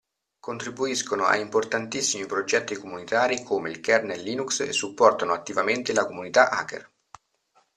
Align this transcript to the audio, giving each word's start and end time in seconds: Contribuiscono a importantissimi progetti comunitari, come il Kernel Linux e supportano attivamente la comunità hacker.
Contribuiscono 0.39 1.25
a 1.25 1.35
importantissimi 1.35 2.25
progetti 2.25 2.73
comunitari, 2.75 3.43
come 3.43 3.69
il 3.69 3.79
Kernel 3.81 4.19
Linux 4.19 4.61
e 4.61 4.71
supportano 4.73 5.31
attivamente 5.31 5.93
la 5.93 6.07
comunità 6.07 6.49
hacker. 6.49 6.89